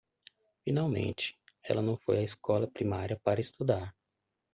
[0.63, 3.95] Finalmente, ela não foi à escola primária para estudar.